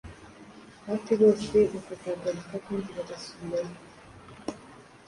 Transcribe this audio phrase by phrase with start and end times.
[0.87, 3.75] hafi bose bakazagaruka kandi bagasubirayo.